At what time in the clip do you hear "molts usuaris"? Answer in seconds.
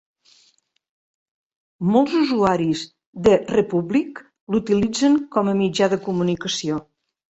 1.97-2.83